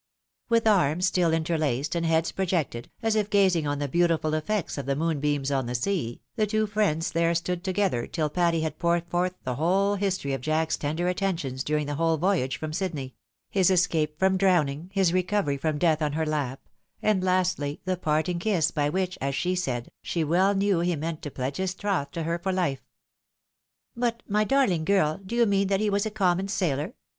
[0.49, 4.87] With arms still interlaced, and heads projected, as if gazing on the beautiful effects of
[4.87, 9.05] the moonbeams on the sea, the two friends there stood together tiU Patty had poured
[9.11, 13.13] forth the whole history of Jack's tender attentions during the whole voyage from Sydney;
[13.51, 16.61] his escape from drowning— his recovery from death on her lap;
[17.03, 21.21] and lastly, the parting kiss, by which, as she said, she well knew he meant
[21.21, 22.81] to pledge his troth to her for life."
[23.95, 26.93] But my darling girl, do you mean that he was a common EaUor